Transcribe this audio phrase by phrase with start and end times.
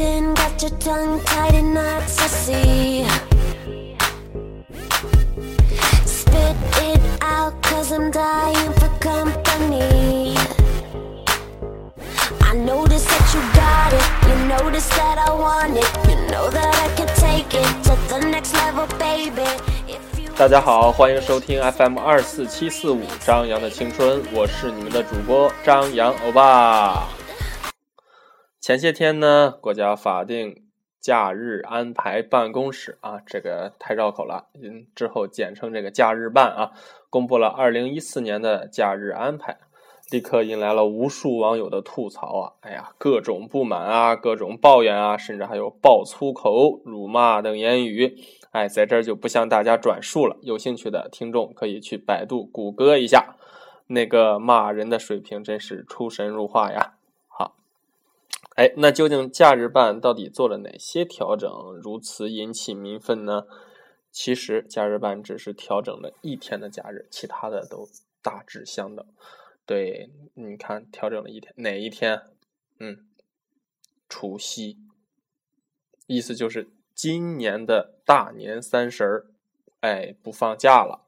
[0.00, 3.06] in, got your tongue tied in knots, I see.
[6.04, 10.36] Spit it out, cause I'm dying for company.
[12.42, 16.74] I notice that you got it, you notice that I want it, you know that
[16.74, 19.42] I can take it to the next level, baby.
[19.88, 27.08] If you 大家好，欢迎收听 FM 二四七四五张扬的青春，我是你们的主播张扬欧巴。
[28.66, 30.64] 前些天呢，国家法定
[30.98, 36.72] 假日安排办公室啊，这个太绕口了，嗯，之后简称这个假日办啊，
[37.08, 39.58] 公布了二零一四年的假日安排，
[40.10, 48.18] 立刻引来了无数网友的吐槽啊，哎呀，各种不满啊，各种抱怨啊，甚至还有爆粗口、辱骂等言语。
[48.50, 53.36] 哎，在这儿就不向大家转述了，有兴趣的听众可以去百度、谷歌一下，
[53.86, 56.94] 那个骂人的水平真是出神入化呀！
[58.56, 61.50] 哎，那究竟假日办到底做了哪些调整，
[61.82, 63.44] 如此引起民愤呢？
[64.10, 67.86] 其实假日办只是调整了一天的假日，其他的都
[68.22, 69.06] 大致相等。
[69.66, 72.22] 对，你看，调整了一天，哪一天？
[72.78, 73.06] 嗯，
[74.08, 74.78] 除夕，
[76.06, 79.26] 意思就是今年的大年三十儿，
[79.80, 81.05] 哎，不放假了。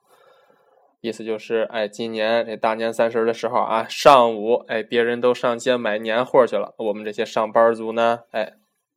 [1.00, 8.54] 意思就是，哎，今年这大年三十的时候啊，上午，哎，别人都上街买年货去了，我们这些上班族呢，哎，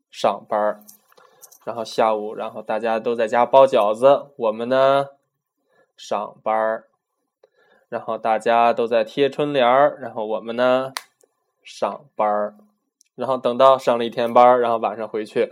[0.10, 0.84] 上班。
[1.64, 5.10] 然后下午，然后大家都在家包饺子，我们呢，
[5.96, 6.84] 上班。
[7.88, 10.94] 然后大家都在贴春联儿，然后我们呢，
[11.62, 12.58] 上班。
[13.14, 15.52] 然后等到上了一天班，然后晚上回去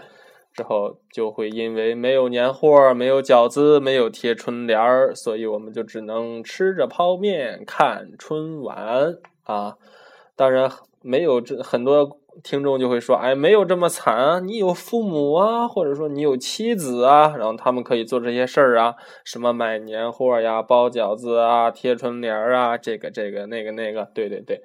[0.54, 9.76] 之后，就会因为没有年货、没有饺子、没有贴春联儿，所以我们就只能吃着泡面看春晚啊。
[10.36, 10.70] 当然，
[11.02, 24.62] 没有这很多听众就会说：“哎，没有这么惨啊，你有父母啊，或者说你有妻子啊，然后他们可以做这些事儿啊，什么买年货呀、包饺子啊、贴春联儿啊，这个这个那个那个，对对对。”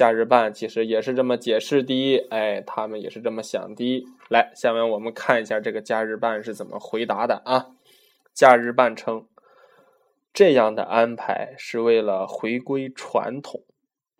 [0.00, 4.06] 假日办其实也是这么解释的，哎，他们也是这么想的。
[4.30, 7.66] 来，下面我们看一下这个假日办是怎么回答的啊。
[8.32, 9.26] 假日办称，
[10.32, 13.62] 这样的安排是为了回归传统，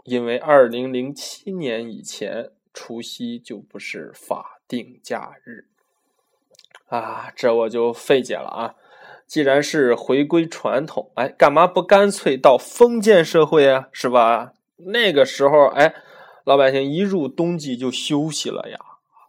[0.05, 5.65] 因为二零零七年以前，除夕就不是法定假日。
[6.89, 8.75] 啊，这我就费解了啊！
[9.27, 13.89] 既然是回归传统，哎，干嘛不干脆到封建社会啊？
[13.93, 14.53] 是吧？
[14.87, 15.95] 那个时候，哎，
[16.45, 18.79] 老百姓一入冬季就休息了呀。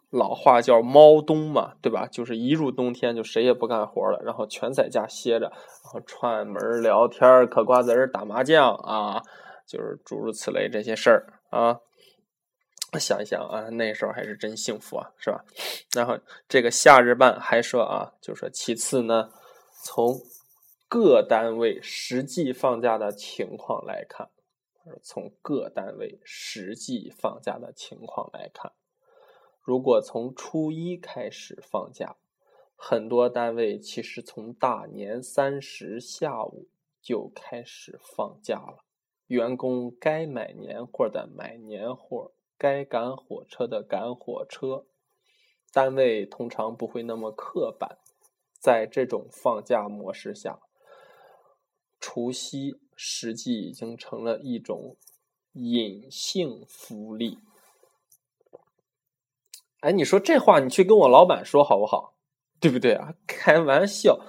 [0.09, 2.05] 老话叫“猫冬”嘛，对吧？
[2.05, 9.23] 就是一入冬天就谁也不干活了，然后全在家歇着，然后串门聊天、嗑瓜子、打麻将啊，
[9.65, 11.79] 就是诸如此类这些事儿啊。
[12.99, 15.45] 想一想啊，那时候还是真幸福啊，是吧？
[15.93, 16.19] 然后
[16.49, 19.29] 这个夏日办还说啊，就说其次呢，
[19.85, 20.19] 从
[20.89, 24.27] 各单位实际放假的情况来看。
[25.01, 28.71] 从各单位实际放假的情况来看，
[29.61, 32.17] 如果从初一开始放假，
[32.75, 36.67] 很多单位其实从大年三十下午
[36.99, 38.83] 就开始放假了。
[39.27, 44.85] 员工该买年货的买年货，该赶火车的赶火车。
[45.71, 47.99] 单位通常不会那么刻板，
[48.59, 50.59] 在这种放假模式下，
[51.99, 52.80] 除夕。
[52.95, 54.95] 实际已经成了一种
[55.53, 57.39] 隐性福利。
[59.81, 62.13] 哎，你说这话，你去跟我老板说好不好？
[62.59, 63.15] 对不对啊？
[63.25, 64.19] 开玩笑，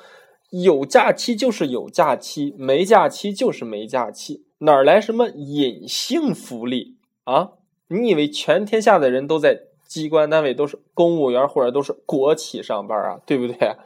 [0.51, 7.53] 有假期就是有假期，没假期就是没假期，哪来什么隐性福利啊？
[7.89, 13.21] 你以为全天下的人都在机关单位都是公务员或者都是国企上班啊？
[13.27, 13.77] 对不对？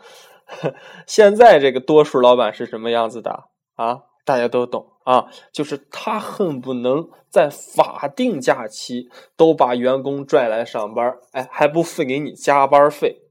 [1.09, 4.05] 现在这个多数老板是什么样子的啊？
[4.27, 13.23] 大家都懂啊，就是他恨不能在法定假期都把员工拽来上班，哎，还不付给你加班费，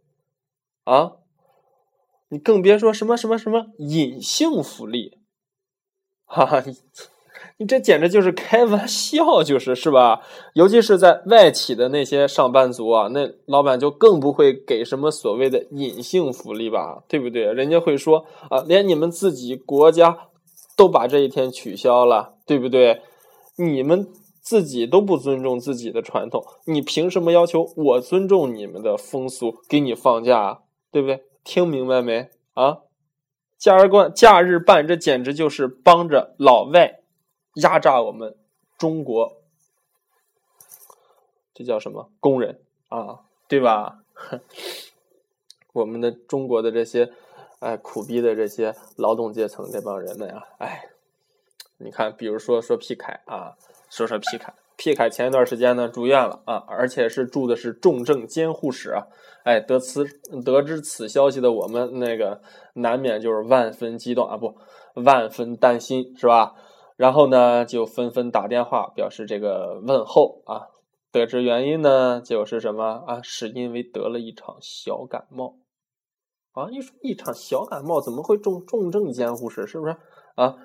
[0.85, 1.11] 啊，
[2.29, 5.19] 你更别说什么什么什么隐性福利，
[6.23, 6.77] 哈哈，你
[7.57, 10.21] 你这简直就是开玩笑，就是是吧？
[10.53, 17.51] 尤其是在外企的那些上班族啊，那老板就更不会给什么所谓的隐性福利吧，对不对？
[17.51, 20.29] 人家会说啊，连你们自己国家。
[20.75, 23.01] 都把这一天取消了，对不对？
[23.57, 24.07] 你们
[24.41, 30.61] 自己都不尊重自己的传统，你凭什么要求我尊重你们的风俗，给你放假，
[30.91, 31.23] 对不对？
[31.43, 32.79] 听明白没啊？
[33.57, 36.99] 假日办，假日办，这简直就是帮着老外
[37.55, 38.35] 压榨我们
[38.77, 39.37] 中国，
[41.53, 43.21] 这叫什么工人啊？
[43.47, 43.99] 对吧？
[45.73, 47.11] 我们的中国的这些
[47.65, 50.85] 哎苦逼的这些劳动阶层这帮人们啊，哎，
[51.79, 53.57] 你看，比如说说皮凯啊，
[53.89, 59.07] 说说皮凯，皮凯前一段时间呢住院了啊，而且是住的是重症监护室啊，
[59.43, 60.05] 哎，得此
[60.45, 62.41] 得知此消息的我们那个
[62.73, 64.55] 难免就是万分激动啊，不，
[64.93, 66.53] 万分担心是吧？
[66.95, 70.67] 然后呢，就纷纷打电话表示这个问候啊。
[71.11, 73.21] 得知原因呢，就是什么啊？
[73.23, 75.55] 是因为得了一场小感冒
[76.55, 76.69] 啊！
[76.71, 79.67] 你说一场小感冒怎么会重重症监护室？
[79.67, 79.95] 是不是
[80.35, 80.55] 啊？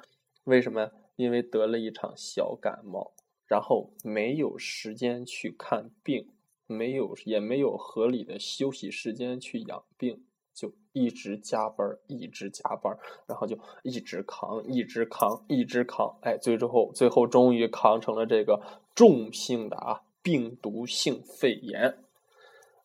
[0.44, 0.90] 为什么呀？
[1.16, 3.12] 因为得了一场小感冒，
[3.46, 6.30] 然后没有时间去看病，
[6.66, 10.24] 没有也没有合理的休息时间去养病。
[10.52, 12.94] 就一直加班，一直加班，
[13.26, 18.60] 然后就一直扛，一直扛，一直扛，哎，最后最后终于扛成了这个
[18.94, 22.04] 重性的啊病毒性肺炎，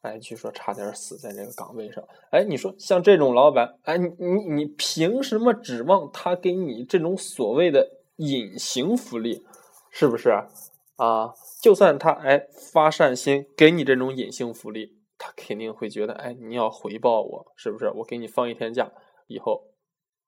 [0.06, 2.04] 哎，据说差点死在这个岗位上。
[2.30, 9.46] 哎，你说像这种老板，哎，你你你凭什么指望他给你这种所谓的隐形福利？
[9.90, 10.30] 是不是
[10.98, 11.34] 啊？
[11.62, 14.94] 就算他哎发善心给你这种隐形福利。
[15.18, 17.90] 他肯定会觉得，哎，你要回报我，是不是？
[17.96, 18.92] 我给你放一天假，
[19.28, 19.70] 以后，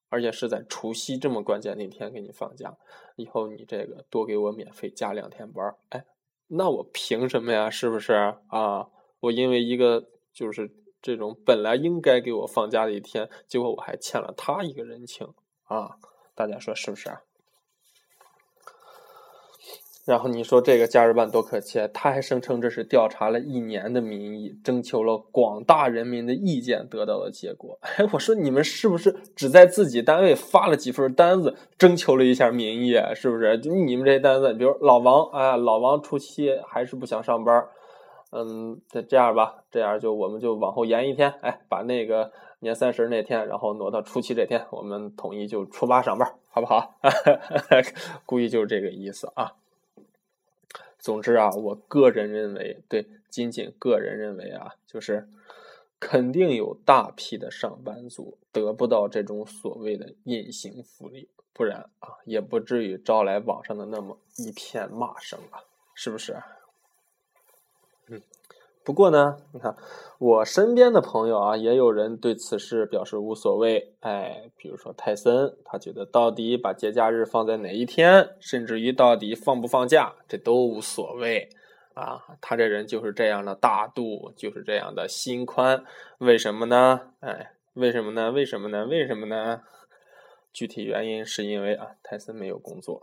[0.08, 2.74] 而且是在除夕这么关键那天给你放假，
[3.18, 6.06] 以后你这个多给我免费加两天班，哎，
[6.48, 7.70] 那我凭什么呀？
[7.70, 8.14] 是不是
[8.48, 8.88] 啊？
[9.20, 10.72] 我因为一个就是
[11.02, 15.28] 这种本来应该给我放假的一天，结果我还欠了他一个人情
[15.66, 15.98] 啊？
[16.36, 17.22] 大家说是不是啊？
[20.06, 27.78] 然后你说这个假日办多可气，他还声称这是调查了一年的民意，征求了广大人民的意见得到的结果。
[27.82, 32.94] 哎，我说你们是不是只在自己单位发了几份单子，征求了一下民意？
[33.16, 33.58] 是不是？
[33.60, 37.68] 就你们这些单子，比如老王，哎，老王初七还是不想上班，
[38.32, 47.00] 嗯，这这样吧，这样就我们就往后延一天，哎，把那个年三十那天，然后挪到初七这天，我们统一就初八上班，好不好？
[48.26, 49.54] 估计就是这个意思啊。
[51.00, 55.30] 总之啊，我个人认为，对，仅仅个人认为啊，就是
[56.00, 65.64] 肯定有大批的上班族得不到这种所谓的隐形福利，不然啊，也不至于招来网上的那么一片骂声啊，
[65.96, 66.36] 是不是？
[68.10, 68.22] 嗯。
[68.84, 69.76] 不过呢，你看
[70.18, 73.94] 我身边的朋友啊，也有人对此事表示无所谓。
[74.00, 81.50] 哎，比如说泰森，他觉得到底把节假日放在哪一天，甚至于到底放不放假，这都无所谓
[81.96, 82.24] 啊。
[82.40, 85.84] 他这人就是这样的大度，就是这样的心宽。
[86.20, 87.12] 为什么呢？
[87.20, 88.32] 哎，为什么呢？
[88.32, 88.86] 为什么呢？
[88.86, 89.64] 为什么呢？
[90.54, 93.02] 具体原因是因为啊，泰森没有工作。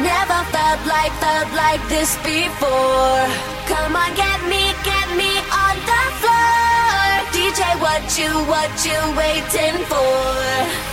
[0.00, 3.28] Never felt like, felt like this before.
[3.68, 7.28] Come on, get me, get me on the floor.
[7.30, 9.98] DJ, what you, what you waiting for?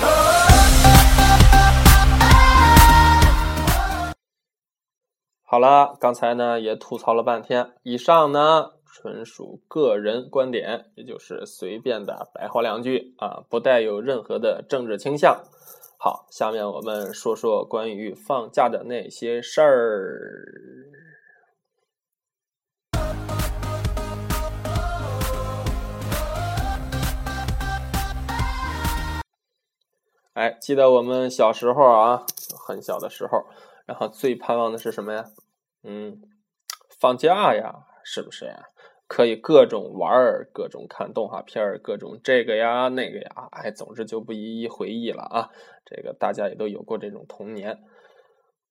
[0.04, 0.48] Oh.
[5.44, 15.42] 好了，刚才呢也吐槽了半天，以上呢纯属个人观点，也就是随便的白话两句啊，不带有任何的政治倾向。
[16.02, 20.88] 好，下面我们说说关于放假的那些事儿。
[30.36, 32.26] 哎，记得我们小时候啊，
[32.66, 33.46] 很小的时候，
[33.86, 35.26] 然后最盼望的是什么呀？
[35.84, 36.22] 嗯，
[36.98, 37.76] 放假呀，
[38.06, 38.70] 是不是呀？
[39.10, 45.50] 可以各种玩儿，各种看动画片儿，各种这个呀那个呀，哎，总之就不一一回忆了啊。
[45.84, 47.84] 这个大家也都有过这种童年，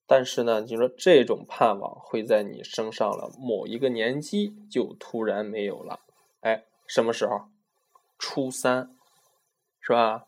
[0.06, 5.98] 但是呢，你说这种盼望会在你升上了某一个年纪就突然没有了。
[6.40, 7.48] 哎，什么时候？
[8.16, 8.96] 初三，
[9.80, 10.26] 是吧？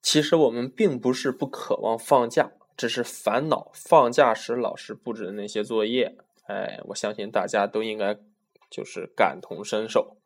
[0.00, 6.16] 其实我们并不是不渴望放假，只是烦恼放假时老师布置的那些作业。
[6.46, 8.16] 哎，我相信大家都应该。
[8.72, 10.16] 就是感同身受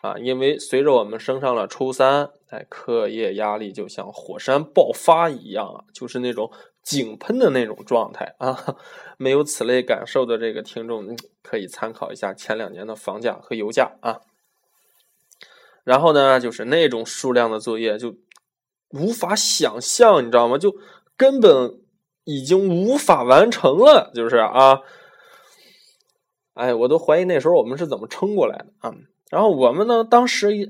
[0.00, 6.50] 啊，因为随着我们升上了初三，哎，课业压力就像火山爆发一样啊，就是那种
[6.82, 8.76] 井喷的那种状态啊。
[9.18, 14.20] 没有此类感受的这个听众，可以参考一下前两年的房价和油价啊。
[15.84, 18.14] 然后呢，就是那种数量的作业就
[18.92, 20.56] 无法想象，你知道吗？
[20.56, 20.74] 就
[21.18, 21.78] 根本
[22.24, 24.80] 已经无法完成了，就是啊。
[26.54, 28.94] 哎，我都怀疑那时候我们是怎么撑过来的啊！
[29.30, 30.68] 然后我们呢，当时也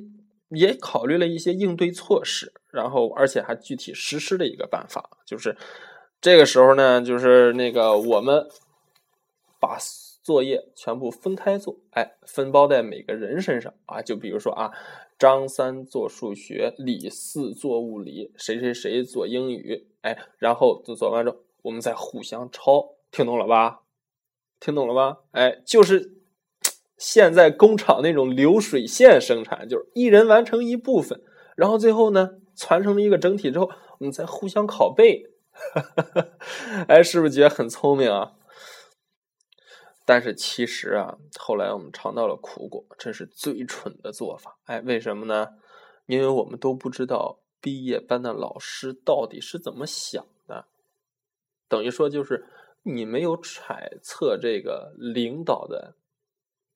[0.50, 5.56] 也考虑了一些应对措施，然后而且还具体实施了一个办法，就是
[6.20, 8.46] 这个时候呢，就是那个我们
[9.58, 9.78] 把
[10.22, 14.02] 作业全部分开做，哎，分包在每个人身上啊。
[14.02, 14.70] 就比如说啊，
[15.18, 23.80] 张三做数学，李四做物理，谁谁谁做英语，哎，然后就做完之后，我们再互相抄，听懂了吧？
[24.60, 25.18] 听懂了吧？
[25.32, 26.12] 哎，就是
[26.98, 31.20] 现在工厂那种流水线生产，就是一人完成一部分，
[31.56, 35.24] 然后最后呢，传承了一个整体之后，我们再互相拷贝。
[36.88, 38.34] 哎，是不是觉得很聪明啊？
[40.06, 44.58] 但是其实啊，后来我们尝到了苦果，这是最蠢的做法。
[44.64, 45.48] 哎，为什么呢？
[46.06, 50.66] 因为我们都不知道毕业班的老师到底是怎么想的，
[51.68, 52.46] 等于说就是
[52.82, 55.94] 你没有揣测这个领导的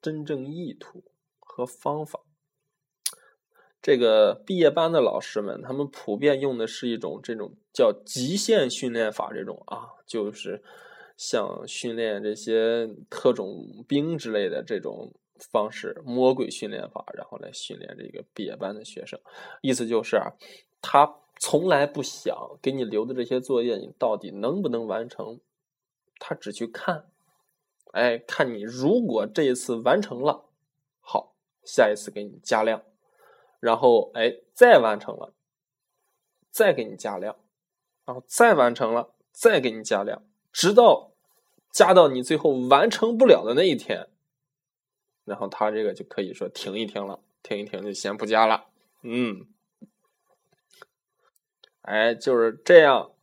[0.03, 1.03] 真正意图
[1.41, 2.21] 和方法。
[3.81, 10.63] 这个毕业班的老师们，他们普遍用的是一种这种叫极限训练法，这种啊，就是
[11.19, 15.13] 像训练这些特种兵之类的这种
[15.53, 19.21] 方式，魔鬼训练法，然后来训练这个毕业班的学生。
[19.61, 20.19] 意思就是，
[20.81, 25.39] 他从来不想给你留的这些作业，你到底能不能完成，
[26.19, 27.11] 他只去看，
[27.93, 30.47] 哎，看你如果这一次完成了，
[31.01, 32.83] 好，下一次给你加量。
[33.61, 35.33] 然后，哎，再完成了，
[36.51, 37.35] 再给你加量，
[38.05, 41.13] 然后再完成了，再给你加量，直到
[41.71, 44.09] 加到你最后完成不了的那一天，
[45.25, 48.67] 然后他这个就可以说停一停了，停一停就先不加了。
[49.01, 49.47] 嗯，
[51.81, 53.14] 哎，就是这样。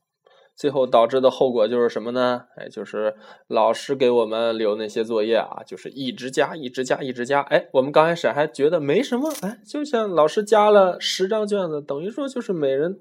[0.62, 2.46] 最后导致的后果就是什么呢？
[2.56, 3.16] 哎，就是
[3.48, 7.42] 老师给我们留那些作业啊，就是一直加，一直加，一直加。
[7.42, 13.00] 哎，我们刚开始还觉得没什么，哎，就像老师加了十张卷子，等于说就是每人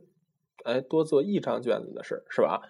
[0.64, 2.62] 哎多做一张卷子的事儿，是吧？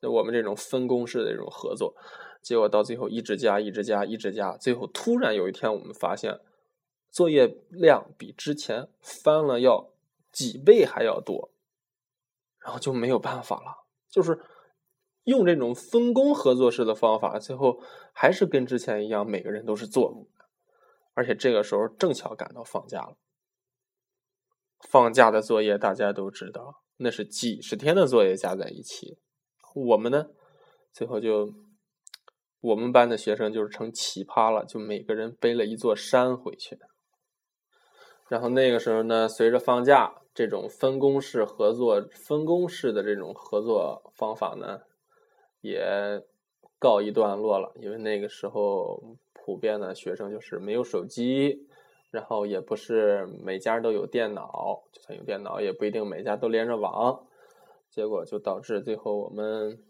[0.00, 1.94] 那我们这种分工式的这种合作，
[2.40, 6.40] 结果到最后一直加，一直加，一直加，最后突然有一天我们发现
[7.10, 9.90] 作业量比之前翻了要
[10.32, 11.50] 几倍还要多，
[12.64, 13.84] 然后就没有办法了。
[14.10, 14.40] 就是
[15.24, 20.44] 用这种分工合作式的方法，最后还是跟之前一样，每个人都是做母的，
[21.14, 23.16] 而且这个时候正巧赶到放假了。
[24.88, 29.18] 放假的作业大家都知道，那是几十天的作业加在一起。
[29.74, 30.26] 我们呢，
[30.92, 31.52] 最后就
[32.60, 36.78] 我们班的学生就是成奇葩了，就每个人背了一座山回去。
[38.28, 40.22] 然后那个时候呢，随着放假。
[40.38, 44.82] 这种分工式合作、分工式的这种合作方法呢，
[45.60, 46.22] 也
[46.78, 47.72] 告一段落了。
[47.80, 51.66] 因为那个时候普遍的学生就是没有手机，
[52.12, 57.26] 然后也不是每家都有电脑，就算有电脑，也不一定每家都连着网。
[57.90, 59.82] 结果就导致最后我们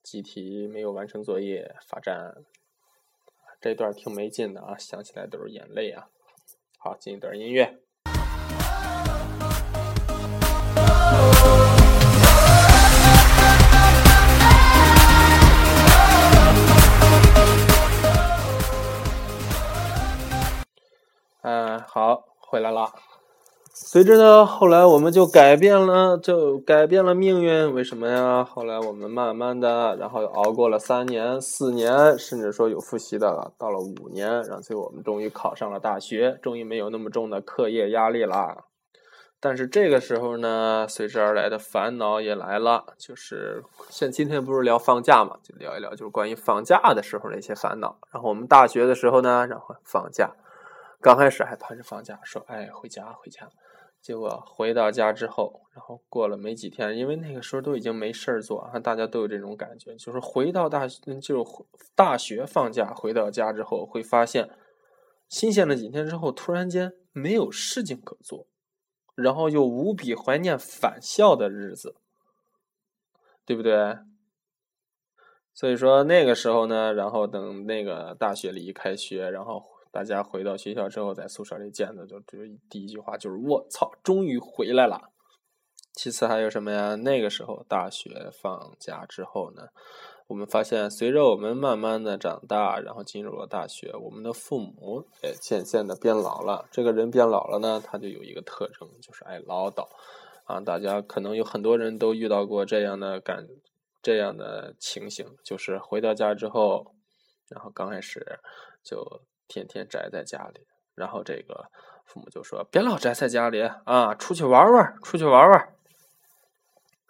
[0.00, 2.44] 集体没有完成作业，罚站。
[3.60, 6.08] 这段挺没劲的啊，想起来都是眼泪啊。
[6.78, 7.80] 好，进一段音乐。
[22.54, 22.88] 回来了。
[23.72, 27.74] 随着呢，后来我们就改变了，就改变了命运。
[27.74, 28.44] 为什么呀？
[28.44, 38.66] 后来我们慢慢的，然后又熬过了三年、四年，甚至说有复习的了，到了五年，然后最后我们终于考上了大学，终于没有那么重的课业压力了。
[39.40, 47.96] 但是这个时候呢，随之而来的烦恼也来了，就是像今天不是聊放假嘛，就聊一聊就是关于放假的时候的一些烦恼。
[48.12, 50.30] 然后我们大学的时候呢，然后放假。
[51.04, 53.46] 刚开始还盼着放假，说哎回家回家，
[54.00, 61.44] 结果回到家之后，然后过了没几天，因为那个时候都已经没事儿做，大家都有这种感觉，就是回到大就
[61.94, 64.48] 大学放假回到家之后，会发现
[65.28, 68.46] 新鲜了几天之后，突然间没有事情可做，
[69.14, 71.96] 然后又无比怀念返校的日子，
[73.44, 73.98] 对不对？
[75.52, 79.73] 所以说那个时候呢，然后等那个大学里一开学，然后。
[79.94, 85.10] 大家回到学校之后，在宿舍里见的就只有第一句话就是“我操，终于回来了”。
[85.94, 86.96] 其次还有什么呀？
[86.96, 89.68] 那个时候大学放假之后呢，
[90.26, 96.66] 我们发现随着我们慢慢的长大，然后进入了大学，我们的父母也渐渐的变老了。
[96.72, 99.86] 这个人变老了呢，他就有一个特征，就是爱唠叨
[100.42, 100.58] 啊。
[100.60, 103.46] 大家可能有很多人都遇到过这样的感
[104.02, 106.96] 这样的情形，就是回到家之后，
[107.48, 108.40] 然后刚开始
[108.82, 109.22] 就。
[109.48, 111.66] 天天宅在家里，然后这个
[112.04, 115.68] 父母就说：“别老宅在家里啊，出去玩玩，出去玩玩。”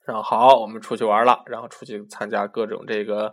[0.04, 3.32] 然后好，我们出去玩了，然后出去参加各种这个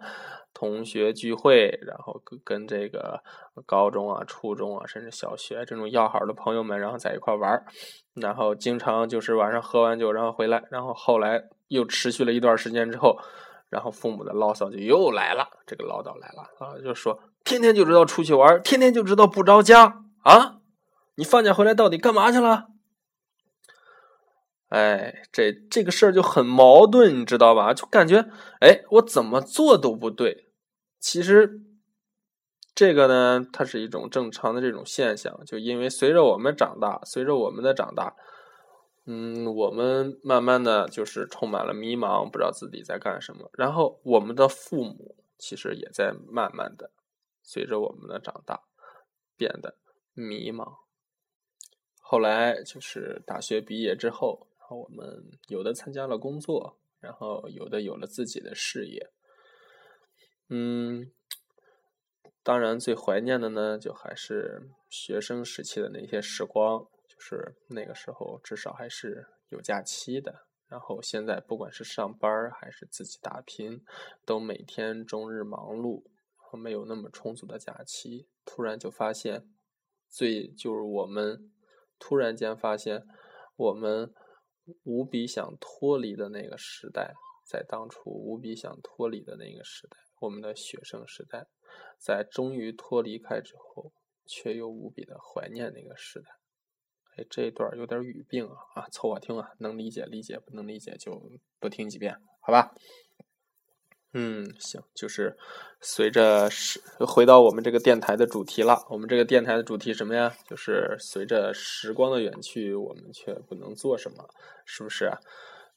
[0.54, 3.22] 同学聚会，然后跟跟这个
[3.66, 7.66] 高中啊、初中啊，甚至小学这种要好的朋友们，然后在一块玩，
[8.14, 13.18] 然后经常就是晚上喝完酒，然后回来，然后后来又持续了一段时间之后，
[13.68, 20.60] 然后父母的唠叨就又来了，这个唠叨来了啊，就说天天就知道出去玩，天天就知道不着家啊，
[21.16, 22.68] 你放假回来到底干嘛去了？
[24.70, 27.74] 哎，这这个事儿就很矛盾，你知道吧？
[27.74, 28.26] 就感觉，
[28.62, 30.48] 哎，我怎么做都不对。
[30.98, 31.60] 其实，
[32.74, 35.44] 这个呢，它是一种正常的这种现象。
[35.46, 38.16] 就因为随着我们长大，随着我们的长大，
[39.06, 43.50] 嗯，我们慢慢的就是充满了迷茫，不知道自己在干什么。
[43.52, 46.92] 然后，我们的父母其实也在慢慢的
[47.44, 48.62] 随着我们的长大
[49.36, 49.78] 变得
[50.14, 50.78] 迷茫。
[52.00, 54.48] 后来就是大学毕业之后。
[54.72, 59.12] 然后我们有的参加了工作，然后有的有了自己的事业。
[60.48, 61.12] 嗯，
[62.42, 70.48] 当然最怀念的呢，就还是学生时期的那些时光，就是那个时候至少还是有假期的。
[70.70, 73.84] 然后现在不管是上班还是自己打拼，
[74.26, 76.06] 都每天终日忙碌，
[76.58, 78.28] 没有那么充足的假期。
[78.46, 79.48] 突然就发现，
[80.10, 81.52] 最就是我们
[82.00, 83.06] 突然间发现
[83.56, 84.14] 我们。
[84.84, 91.48] 无比想脱离的那个时代，在当初无比想脱离的那个时代，我们的学生时代，
[91.98, 93.92] 在终于脱离开之后，
[94.26, 96.30] 却又无比的怀念那个时代。
[97.18, 101.20] 哎，这一段有点语病啊，啊，凑合听啊，能理解理解，不能理解就
[101.60, 102.74] 多听几遍，好吧？
[104.14, 105.38] 嗯，行，就是
[105.80, 108.86] 随着时回到我们这个电台的主题了。
[108.90, 110.36] 我们这个电台的主题什么呀？
[110.50, 114.28] 就是随着时光的远去，我们却不能做什么，
[114.66, 115.12] 是不是？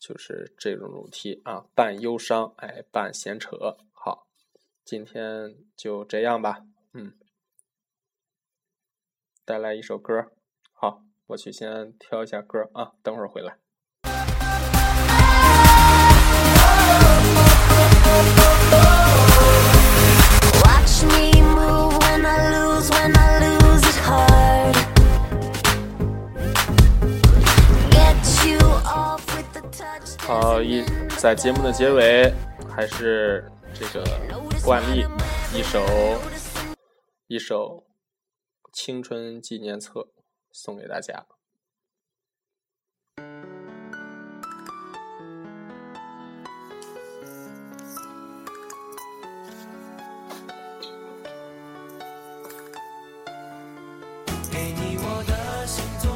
[0.00, 3.76] 就是这种主题啊，半忧伤，哎，半闲扯。
[3.92, 4.26] 好，
[4.84, 6.66] 今天就这样吧。
[6.92, 7.14] 嗯，
[9.44, 10.32] 带来一首歌。
[10.72, 13.63] 好，我去先挑一下歌啊，等会儿回来。
[30.26, 30.82] 好，一
[31.18, 32.32] 在节目的结尾，
[32.74, 34.02] 还是这个
[34.64, 35.04] 惯例，
[35.54, 35.84] 一首
[37.26, 37.84] 一首
[38.72, 40.08] 青春纪念册
[40.50, 41.26] 送给大家。
[55.66, 56.13] 心中。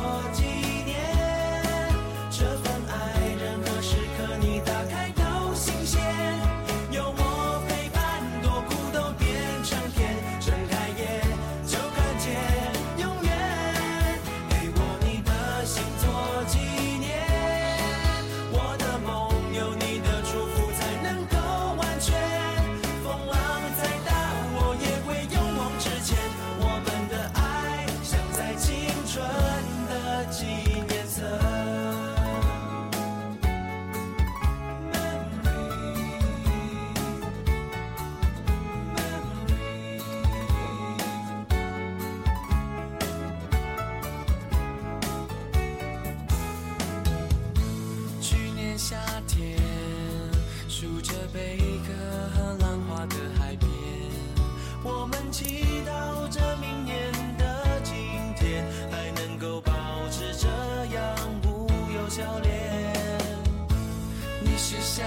[64.58, 65.04] 许下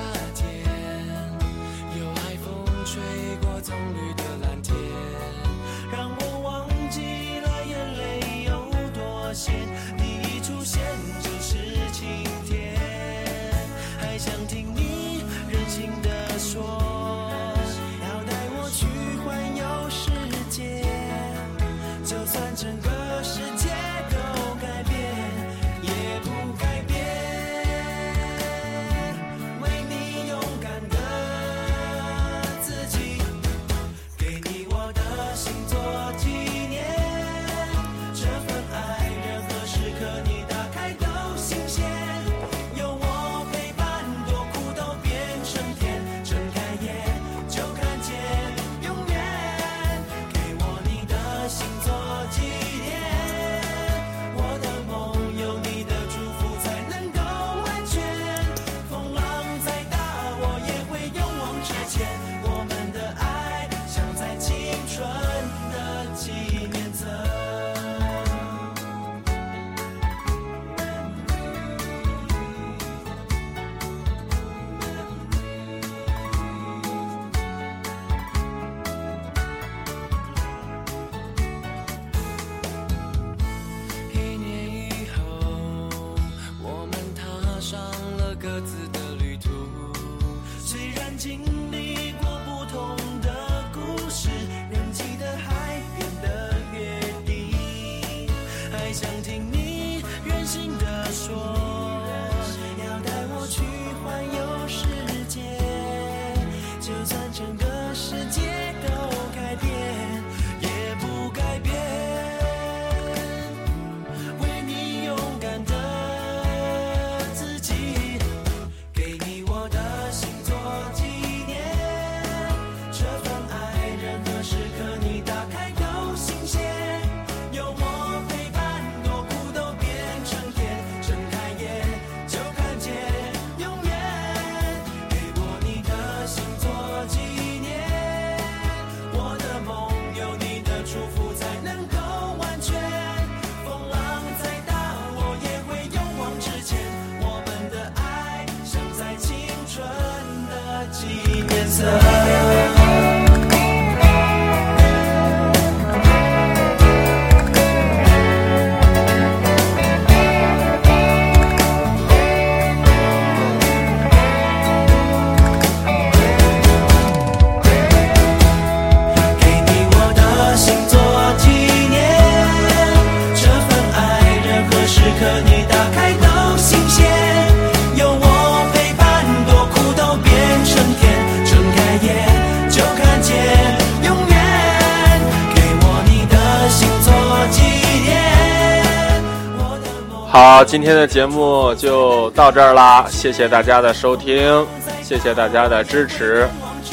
[190.32, 194.66] 好今天的节目就到这儿啦谢谢大家的收听
[195.04, 196.48] 谢谢大家的支持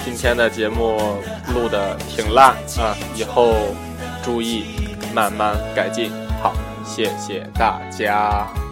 [0.05, 0.99] 今天的节目
[1.55, 2.49] 录的挺烂
[2.79, 3.55] 啊以后
[4.25, 4.65] 注意
[5.15, 6.11] 慢慢改进
[6.43, 6.53] 好
[6.85, 8.68] 谢谢大家。